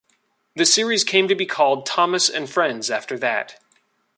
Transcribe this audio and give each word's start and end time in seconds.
The 0.55 0.65
series 0.65 1.03
came 1.03 1.27
to 1.27 1.35
be 1.35 1.45
called 1.45 1.85
Thomas 1.85 2.27
and 2.27 2.49
Friends 2.49 2.89
after 2.89 3.19
that. 3.19 3.59